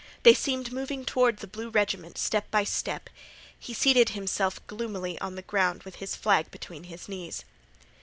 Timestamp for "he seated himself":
3.59-4.59